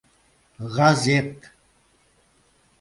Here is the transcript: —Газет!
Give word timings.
—Газет! 0.75 1.37